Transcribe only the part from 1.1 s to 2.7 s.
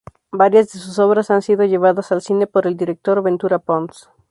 han sido llevadas al cine por